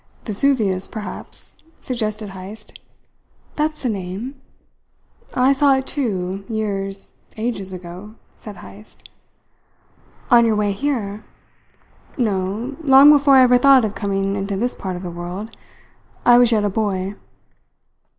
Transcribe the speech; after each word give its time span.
"Vesuvius, 0.25 0.87
perhaps," 0.87 1.55
suggested 1.79 2.31
Heyst. 2.31 2.79
"That's 3.55 3.83
the 3.83 3.89
name." 3.89 4.33
"I 5.35 5.53
saw 5.53 5.75
it, 5.75 5.85
too, 5.85 6.43
years, 6.49 7.11
ages 7.37 7.71
ago," 7.71 8.15
said 8.35 8.55
Heyst. 8.55 9.11
"On 10.31 10.43
your 10.43 10.55
way 10.55 10.71
here?" 10.71 11.23
"No, 12.17 12.75
long 12.83 13.11
before 13.11 13.35
I 13.35 13.43
ever 13.43 13.59
thought 13.59 13.85
of 13.85 13.93
coming 13.93 14.35
into 14.35 14.57
this 14.57 14.73
part 14.73 14.95
of 14.95 15.03
the 15.03 15.11
world. 15.11 15.55
I 16.25 16.39
was 16.39 16.51
yet 16.51 16.63
a 16.63 16.69
boy." 16.71 17.13